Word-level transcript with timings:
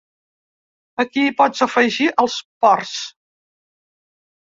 Aquí 1.03 1.27
hi 1.27 1.35
pots 1.43 1.63
afegir 1.67 2.09
els 2.25 2.41
ports. 2.67 2.99